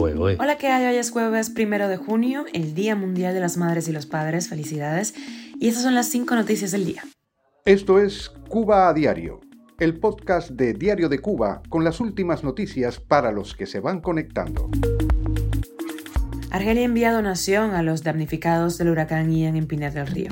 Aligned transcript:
Hola, 0.00 0.58
¿qué 0.58 0.68
hay? 0.68 0.86
Hoy 0.86 0.96
es 0.96 1.10
jueves 1.10 1.50
primero 1.50 1.88
de 1.88 1.96
junio, 1.96 2.44
el 2.52 2.74
Día 2.74 2.94
Mundial 2.94 3.34
de 3.34 3.40
las 3.40 3.56
Madres 3.56 3.88
y 3.88 3.92
los 3.92 4.06
Padres. 4.06 4.48
Felicidades. 4.48 5.14
Y 5.58 5.68
estas 5.68 5.82
son 5.82 5.94
las 5.94 6.06
cinco 6.06 6.36
noticias 6.36 6.70
del 6.70 6.84
día. 6.84 7.02
Esto 7.64 7.98
es 7.98 8.30
Cuba 8.48 8.88
a 8.88 8.94
Diario, 8.94 9.40
el 9.80 9.98
podcast 9.98 10.50
de 10.50 10.72
Diario 10.72 11.08
de 11.08 11.18
Cuba 11.18 11.62
con 11.68 11.82
las 11.82 12.00
últimas 12.00 12.44
noticias 12.44 13.00
para 13.00 13.32
los 13.32 13.56
que 13.56 13.66
se 13.66 13.80
van 13.80 14.00
conectando. 14.00 14.70
Argelia 16.50 16.84
envía 16.84 17.12
donación 17.12 17.72
a 17.72 17.82
los 17.82 18.04
damnificados 18.04 18.78
del 18.78 18.90
huracán 18.90 19.32
Ian 19.32 19.56
en 19.56 19.66
Pinar 19.66 19.92
del 19.92 20.06
Río. 20.06 20.30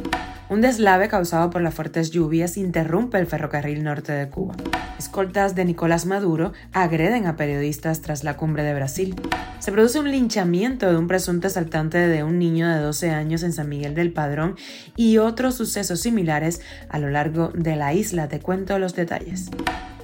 Un 0.49 0.61
deslave 0.61 1.09
causado 1.09 1.51
por 1.51 1.61
las 1.61 1.75
fuertes 1.75 2.12
lluvias 2.12 2.57
interrumpe 2.57 3.19
el 3.19 3.27
ferrocarril 3.27 3.83
norte 3.83 4.12
de 4.12 4.29
Cuba. 4.29 4.55
Escoltas 4.97 5.57
de 5.57 5.65
Nicolás 5.65 6.07
Maduro 6.07 6.53
agreden 6.73 7.27
a 7.27 7.35
periodistas 7.35 8.01
tras 8.01 8.23
la 8.23 8.37
cumbre 8.37 8.62
de 8.62 8.73
Brasil. 8.73 9.17
Se 9.59 9.73
produce 9.73 9.98
un 9.98 10.09
linchamiento 10.09 10.89
de 10.89 10.97
un 10.97 11.09
presunto 11.09 11.48
asaltante 11.48 11.98
de 11.98 12.23
un 12.23 12.39
niño 12.39 12.69
de 12.69 12.79
12 12.79 13.11
años 13.11 13.43
en 13.43 13.53
San 13.53 13.69
Miguel 13.69 13.97
del 13.97 14.12
Padrón 14.12 14.55
y 14.95 15.19
otros 15.19 15.56
sucesos 15.56 15.98
similares 15.98 16.61
a 16.89 17.01
lo 17.01 17.11
largo 17.11 17.48
de 17.48 17.75
la 17.75 17.92
isla. 17.92 18.28
Te 18.28 18.39
cuento 18.39 18.78
los 18.78 18.95
detalles. 18.95 19.51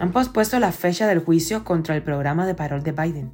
Han 0.00 0.10
pospuesto 0.10 0.58
la 0.58 0.72
fecha 0.72 1.06
del 1.06 1.20
juicio 1.20 1.62
contra 1.62 1.94
el 1.94 2.02
programa 2.02 2.48
de 2.48 2.56
parol 2.56 2.82
de 2.82 2.90
Biden. 2.90 3.30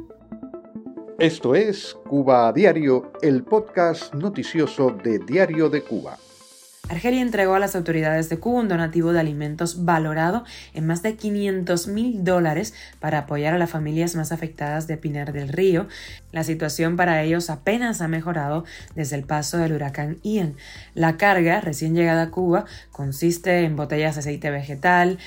Esto 1.18 1.54
es 1.54 1.96
Cuba 2.06 2.48
a 2.48 2.52
Diario, 2.52 3.12
el 3.22 3.44
podcast 3.44 4.12
noticioso 4.12 4.90
de 4.90 5.18
Diario 5.20 5.70
de 5.70 5.82
Cuba. 5.82 6.18
Argelia 6.88 7.20
entregó 7.20 7.54
a 7.54 7.58
las 7.58 7.76
autoridades 7.76 8.30
de 8.30 8.38
Cuba 8.38 8.60
un 8.60 8.68
donativo 8.68 9.12
de 9.12 9.20
alimentos 9.20 9.84
valorado 9.84 10.44
en 10.72 10.86
más 10.86 11.02
de 11.02 11.16
500 11.16 11.86
mil 11.88 12.24
dólares 12.24 12.72
para 12.98 13.18
apoyar 13.18 13.52
a 13.52 13.58
las 13.58 13.68
familias 13.68 14.16
más 14.16 14.32
afectadas 14.32 14.86
de 14.86 14.96
Pinar 14.96 15.34
del 15.34 15.48
Río. 15.48 15.86
La 16.32 16.44
situación 16.44 16.96
para 16.96 17.22
ellos 17.22 17.50
apenas 17.50 18.00
ha 18.00 18.08
mejorado 18.08 18.64
desde 18.94 19.16
el 19.16 19.24
paso 19.24 19.58
del 19.58 19.74
huracán 19.74 20.18
Ian. 20.22 20.56
La 20.94 21.18
carga, 21.18 21.60
recién 21.60 21.94
llegada 21.94 22.22
a 22.22 22.30
Cuba, 22.30 22.64
consiste 22.90 23.64
en 23.64 23.76
botellas 23.76 24.14
de 24.14 24.20
aceite 24.20 24.50
vegetal, 24.50 25.18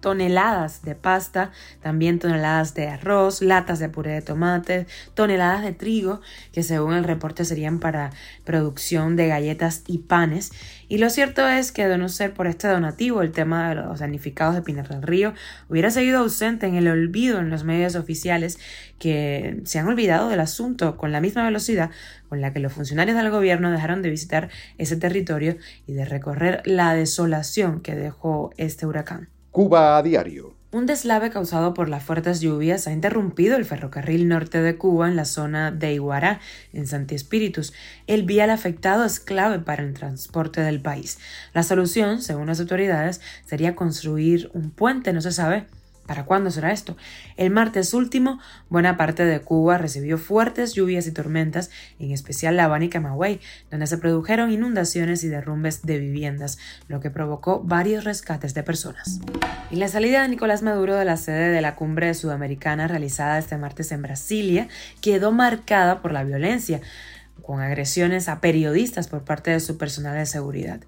toneladas 0.00 0.82
de 0.82 0.94
pasta, 0.94 1.52
también 1.82 2.18
toneladas 2.18 2.74
de 2.74 2.88
arroz, 2.88 3.42
latas 3.42 3.78
de 3.78 3.88
puré 3.88 4.12
de 4.12 4.22
tomate, 4.22 4.86
toneladas 5.14 5.62
de 5.62 5.72
trigo, 5.72 6.20
que 6.52 6.62
según 6.62 6.94
el 6.94 7.04
reporte 7.04 7.44
serían 7.44 7.78
para 7.78 8.10
producción 8.44 9.16
de 9.16 9.28
galletas 9.28 9.84
y 9.86 9.98
panes. 9.98 10.52
Y 10.88 10.98
lo 10.98 11.10
cierto 11.10 11.48
es 11.48 11.72
que 11.72 11.86
de 11.86 11.98
no 11.98 12.08
ser 12.08 12.34
por 12.34 12.46
este 12.46 12.68
donativo, 12.68 13.22
el 13.22 13.32
tema 13.32 13.68
de 13.68 13.76
los 13.76 14.00
danificados 14.00 14.54
de 14.54 14.62
Pinar 14.62 14.88
del 14.88 15.02
Río 15.02 15.34
hubiera 15.68 15.90
seguido 15.90 16.20
ausente 16.20 16.66
en 16.66 16.74
el 16.74 16.88
olvido 16.88 17.38
en 17.38 17.50
los 17.50 17.64
medios 17.64 17.94
oficiales 17.94 18.58
que 18.98 19.60
se 19.64 19.78
han 19.78 19.88
olvidado 19.88 20.28
del 20.28 20.40
asunto 20.40 20.96
con 20.96 21.12
la 21.12 21.20
misma 21.20 21.44
velocidad 21.44 21.90
con 22.28 22.40
la 22.40 22.52
que 22.52 22.60
los 22.60 22.72
funcionarios 22.72 23.16
del 23.16 23.30
gobierno 23.30 23.70
dejaron 23.70 24.02
de 24.02 24.10
visitar 24.10 24.50
ese 24.78 24.96
territorio 24.96 25.56
y 25.86 25.94
de 25.94 26.04
recorrer 26.04 26.62
la 26.64 26.94
desolación 26.94 27.80
que 27.80 27.96
dejó 27.96 28.52
este 28.56 28.86
huracán. 28.86 29.28
Cuba 29.50 29.98
a 29.98 30.02
diario. 30.04 30.54
Un 30.70 30.86
deslave 30.86 31.30
causado 31.30 31.74
por 31.74 31.88
las 31.88 32.04
fuertes 32.04 32.40
lluvias 32.40 32.86
ha 32.86 32.92
interrumpido 32.92 33.56
el 33.56 33.64
ferrocarril 33.64 34.28
norte 34.28 34.62
de 34.62 34.76
Cuba 34.76 35.08
en 35.08 35.16
la 35.16 35.24
zona 35.24 35.72
de 35.72 35.92
Iguará, 35.92 36.38
en 36.72 36.86
Santi 36.86 37.16
Espíritus. 37.16 37.72
El 38.06 38.22
vial 38.22 38.50
afectado 38.50 39.04
es 39.04 39.18
clave 39.18 39.58
para 39.58 39.82
el 39.82 39.92
transporte 39.92 40.60
del 40.60 40.80
país. 40.80 41.18
La 41.52 41.64
solución, 41.64 42.22
según 42.22 42.46
las 42.46 42.60
autoridades, 42.60 43.20
sería 43.44 43.74
construir 43.74 44.52
un 44.54 44.70
puente, 44.70 45.12
no 45.12 45.20
se 45.20 45.32
sabe 45.32 45.66
¿Para 46.10 46.24
cuándo 46.24 46.50
será 46.50 46.72
esto? 46.72 46.96
El 47.36 47.50
martes 47.50 47.94
último, 47.94 48.40
buena 48.68 48.96
parte 48.96 49.24
de 49.24 49.38
Cuba 49.38 49.78
recibió 49.78 50.18
fuertes 50.18 50.74
lluvias 50.74 51.06
y 51.06 51.12
tormentas, 51.12 51.70
en 52.00 52.10
especial 52.10 52.56
La 52.56 52.64
Habana 52.64 52.86
y 52.86 52.88
Camagüey, 52.88 53.38
donde 53.70 53.86
se 53.86 53.96
produjeron 53.96 54.50
inundaciones 54.50 55.22
y 55.22 55.28
derrumbes 55.28 55.82
de 55.82 56.00
viviendas, 56.00 56.58
lo 56.88 56.98
que 56.98 57.10
provocó 57.10 57.62
varios 57.62 58.02
rescates 58.02 58.54
de 58.54 58.64
personas. 58.64 59.20
Y 59.70 59.76
la 59.76 59.86
salida 59.86 60.22
de 60.22 60.28
Nicolás 60.30 60.62
Maduro 60.62 60.96
de 60.96 61.04
la 61.04 61.16
sede 61.16 61.52
de 61.52 61.60
la 61.60 61.76
cumbre 61.76 62.12
sudamericana 62.14 62.88
realizada 62.88 63.38
este 63.38 63.56
martes 63.56 63.92
en 63.92 64.02
Brasilia 64.02 64.66
quedó 65.00 65.30
marcada 65.30 66.02
por 66.02 66.10
la 66.10 66.24
violencia, 66.24 66.80
con 67.42 67.60
agresiones 67.60 68.28
a 68.28 68.40
periodistas 68.40 69.08
por 69.08 69.24
parte 69.24 69.50
de 69.50 69.60
su 69.60 69.78
personal 69.78 70.16
de 70.16 70.26
seguridad. 70.26 70.80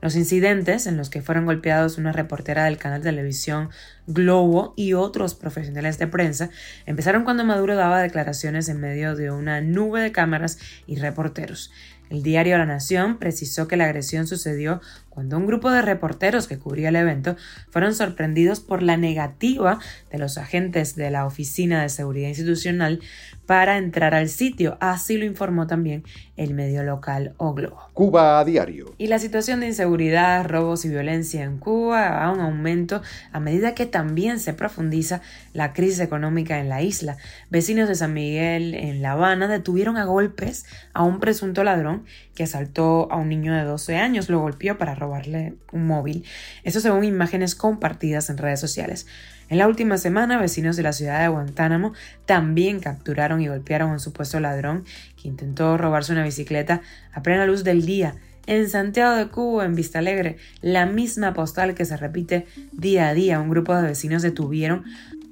Los 0.00 0.14
incidentes 0.14 0.86
en 0.86 0.96
los 0.96 1.10
que 1.10 1.22
fueron 1.22 1.44
golpeados 1.44 1.98
una 1.98 2.12
reportera 2.12 2.64
del 2.64 2.78
canal 2.78 3.02
de 3.02 3.10
televisión 3.10 3.70
Globo 4.06 4.72
y 4.76 4.92
otros 4.92 5.34
profesionales 5.34 5.98
de 5.98 6.06
prensa 6.06 6.50
empezaron 6.86 7.24
cuando 7.24 7.44
Maduro 7.44 7.74
daba 7.74 8.00
declaraciones 8.00 8.68
en 8.68 8.80
medio 8.80 9.16
de 9.16 9.32
una 9.32 9.60
nube 9.60 10.00
de 10.00 10.12
cámaras 10.12 10.58
y 10.86 10.96
reporteros. 10.96 11.72
El 12.10 12.22
diario 12.22 12.56
La 12.56 12.64
Nación 12.64 13.18
precisó 13.18 13.68
que 13.68 13.76
la 13.76 13.84
agresión 13.84 14.26
sucedió 14.26 14.80
cuando 15.10 15.36
un 15.36 15.46
grupo 15.46 15.70
de 15.70 15.82
reporteros 15.82 16.46
que 16.46 16.58
cubría 16.58 16.88
el 16.88 16.96
evento 16.96 17.36
fueron 17.70 17.94
sorprendidos 17.94 18.60
por 18.60 18.82
la 18.82 18.96
negativa 18.96 19.78
de 20.10 20.18
los 20.18 20.38
agentes 20.38 20.96
de 20.96 21.10
la 21.10 21.26
Oficina 21.26 21.82
de 21.82 21.90
Seguridad 21.90 22.28
Institucional 22.28 23.00
para 23.48 23.78
entrar 23.78 24.14
al 24.14 24.28
sitio. 24.28 24.76
Así 24.78 25.16
lo 25.16 25.24
informó 25.24 25.66
también 25.66 26.04
el 26.36 26.52
medio 26.52 26.82
local 26.82 27.32
O 27.38 27.54
Globo. 27.54 27.80
Cuba 27.94 28.38
a 28.38 28.44
diario. 28.44 28.94
Y 28.98 29.06
la 29.06 29.18
situación 29.18 29.60
de 29.60 29.68
inseguridad, 29.68 30.46
robos 30.46 30.84
y 30.84 30.90
violencia 30.90 31.44
en 31.44 31.56
Cuba 31.56 32.10
va 32.10 32.24
a 32.26 32.30
un 32.30 32.40
aumento 32.40 33.00
a 33.32 33.40
medida 33.40 33.74
que 33.74 33.86
también 33.86 34.38
se 34.38 34.52
profundiza 34.52 35.22
la 35.54 35.72
crisis 35.72 36.00
económica 36.00 36.60
en 36.60 36.68
la 36.68 36.82
isla. 36.82 37.16
Vecinos 37.48 37.88
de 37.88 37.94
San 37.94 38.12
Miguel 38.12 38.74
en 38.74 39.00
La 39.00 39.12
Habana 39.12 39.48
detuvieron 39.48 39.96
a 39.96 40.04
golpes 40.04 40.66
a 40.92 41.02
un 41.02 41.18
presunto 41.18 41.64
ladrón 41.64 42.04
que 42.34 42.42
asaltó 42.42 43.10
a 43.10 43.16
un 43.16 43.30
niño 43.30 43.54
de 43.54 43.64
12 43.64 43.96
años, 43.96 44.28
lo 44.28 44.40
golpeó 44.40 44.76
para 44.76 44.94
robarle 44.94 45.54
un 45.72 45.86
móvil. 45.86 46.22
Eso 46.64 46.80
según 46.80 47.04
imágenes 47.04 47.54
compartidas 47.54 48.28
en 48.28 48.36
redes 48.36 48.60
sociales. 48.60 49.06
En 49.48 49.56
la 49.58 49.66
última 49.66 49.96
semana, 49.96 50.38
vecinos 50.38 50.76
de 50.76 50.82
la 50.82 50.92
ciudad 50.92 51.22
de 51.22 51.28
Guantánamo 51.28 51.94
también 52.26 52.80
capturaron 52.80 53.40
y 53.40 53.48
golpearon 53.48 53.90
a 53.90 53.92
un 53.94 54.00
supuesto 54.00 54.40
ladrón 54.40 54.84
que 55.20 55.28
intentó 55.28 55.78
robarse 55.78 56.12
una 56.12 56.24
bicicleta 56.24 56.82
a 57.12 57.22
plena 57.22 57.46
luz 57.46 57.64
del 57.64 57.86
día 57.86 58.14
en 58.48 58.68
Santiago 58.70 59.14
de 59.14 59.28
Cuba, 59.28 59.66
en 59.66 59.74
Vista 59.74 59.98
Alegre, 59.98 60.38
la 60.62 60.86
misma 60.86 61.34
postal 61.34 61.74
que 61.74 61.84
se 61.84 61.98
repite 61.98 62.46
día 62.72 63.08
a 63.08 63.14
día. 63.14 63.40
Un 63.40 63.50
grupo 63.50 63.74
de 63.74 63.82
vecinos 63.82 64.22
detuvieron 64.22 64.84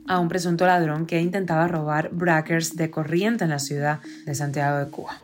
a 0.08 0.18
un 0.18 0.28
presunto 0.28 0.66
ladrón 0.66 1.06
que 1.06 1.20
intentaba 1.20 1.68
robar 1.68 2.10
brackers 2.12 2.76
de 2.76 2.90
corriente 2.90 3.44
en 3.44 3.50
la 3.50 3.58
ciudad 3.58 4.00
de 4.24 4.34
Santiago 4.34 4.78
de 4.78 4.90
Cuba. 4.90 5.18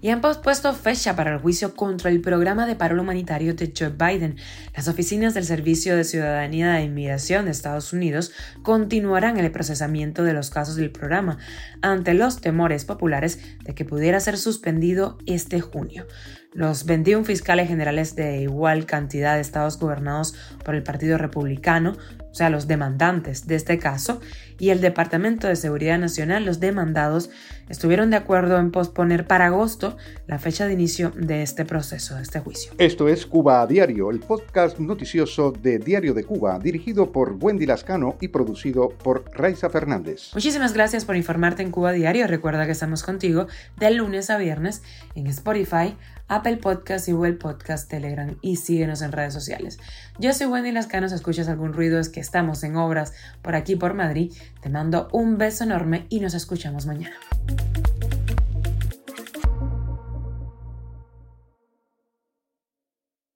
Y 0.00 0.10
han 0.10 0.20
pospuesto 0.20 0.72
fecha 0.74 1.16
para 1.16 1.32
el 1.34 1.40
juicio 1.40 1.74
contra 1.74 2.10
el 2.10 2.20
programa 2.20 2.66
de 2.66 2.76
paro 2.76 3.00
humanitario 3.00 3.54
de 3.54 3.72
Joe 3.76 3.90
Biden. 3.90 4.36
Las 4.76 4.88
oficinas 4.88 5.34
del 5.34 5.44
Servicio 5.44 5.96
de 5.96 6.04
Ciudadanía 6.04 6.80
e 6.80 6.84
Inmigración 6.84 7.46
de 7.46 7.50
Estados 7.50 7.92
Unidos 7.92 8.32
continuarán 8.62 9.38
el 9.38 9.50
procesamiento 9.50 10.22
de 10.24 10.32
los 10.32 10.50
casos 10.50 10.76
del 10.76 10.90
programa 10.90 11.38
ante 11.80 12.14
los 12.14 12.40
temores 12.40 12.84
populares 12.84 13.40
de 13.64 13.74
que 13.74 13.84
pudiera 13.84 14.20
ser 14.20 14.38
suspendido 14.38 15.18
este 15.26 15.60
junio. 15.60 16.06
Los 16.52 16.84
21 16.84 17.24
fiscales 17.24 17.68
generales 17.68 18.14
de 18.14 18.42
igual 18.42 18.84
cantidad 18.84 19.36
de 19.36 19.40
estados 19.40 19.78
gobernados 19.78 20.34
por 20.64 20.74
el 20.74 20.82
Partido 20.82 21.16
Republicano 21.16 21.96
o 22.32 22.34
sea, 22.34 22.48
los 22.48 22.66
demandantes 22.66 23.46
de 23.46 23.56
este 23.56 23.78
caso, 23.78 24.20
y 24.58 24.70
el 24.70 24.80
Departamento 24.80 25.48
de 25.48 25.56
Seguridad 25.56 25.98
Nacional, 25.98 26.46
los 26.46 26.60
demandados, 26.60 27.28
estuvieron 27.72 28.10
de 28.10 28.16
acuerdo 28.16 28.58
en 28.58 28.70
posponer 28.70 29.26
para 29.26 29.46
agosto 29.46 29.96
la 30.26 30.38
fecha 30.38 30.66
de 30.66 30.74
inicio 30.74 31.10
de 31.16 31.42
este 31.42 31.64
proceso, 31.64 32.16
de 32.16 32.22
este 32.22 32.38
juicio. 32.38 32.72
Esto 32.76 33.08
es 33.08 33.24
Cuba 33.24 33.62
a 33.62 33.66
Diario, 33.66 34.10
el 34.10 34.20
podcast 34.20 34.78
noticioso 34.78 35.52
de 35.52 35.78
Diario 35.78 36.12
de 36.12 36.22
Cuba, 36.22 36.58
dirigido 36.58 37.10
por 37.10 37.38
Wendy 37.40 37.64
Lascano 37.64 38.16
y 38.20 38.28
producido 38.28 38.90
por 38.90 39.24
Raiza 39.32 39.70
Fernández. 39.70 40.32
Muchísimas 40.34 40.74
gracias 40.74 41.06
por 41.06 41.16
informarte 41.16 41.62
en 41.62 41.70
Cuba 41.70 41.92
Diario. 41.92 42.26
Recuerda 42.26 42.66
que 42.66 42.72
estamos 42.72 43.02
contigo 43.02 43.46
de 43.78 43.90
lunes 43.90 44.28
a 44.28 44.36
viernes 44.36 44.82
en 45.14 45.26
Spotify, 45.28 45.96
Apple 46.28 46.58
Podcast 46.58 47.08
y 47.08 47.12
Google 47.12 47.34
Podcast, 47.34 47.88
Telegram 47.88 48.36
y 48.42 48.56
síguenos 48.56 49.00
en 49.00 49.12
redes 49.12 49.32
sociales. 49.32 49.78
Yo 50.18 50.34
soy 50.34 50.46
Wendy 50.46 50.72
Lascano, 50.72 51.08
si 51.08 51.14
escuchas 51.14 51.48
algún 51.48 51.72
ruido 51.72 51.98
es 51.98 52.10
que 52.10 52.20
estamos 52.20 52.62
en 52.64 52.76
obras 52.76 53.14
por 53.40 53.54
aquí 53.54 53.76
por 53.76 53.94
Madrid. 53.94 54.32
Te 54.60 54.68
mando 54.68 55.08
un 55.12 55.38
beso 55.38 55.64
enorme 55.64 56.06
y 56.10 56.20
nos 56.20 56.34
escuchamos 56.34 56.84
mañana. 56.84 57.16